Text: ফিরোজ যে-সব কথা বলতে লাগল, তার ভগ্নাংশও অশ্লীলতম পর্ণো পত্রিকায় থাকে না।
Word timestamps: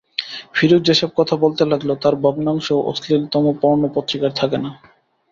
ফিরোজ 0.53 0.81
যে-সব 0.87 1.11
কথা 1.15 1.35
বলতে 1.35 1.63
লাগল, 1.65 1.89
তার 1.95 2.15
ভগ্নাংশও 2.23 2.77
অশ্লীলতম 2.91 3.43
পর্ণো 3.61 3.87
পত্রিকায় 3.95 4.35
থাকে 4.35 4.57
না। 4.57 4.69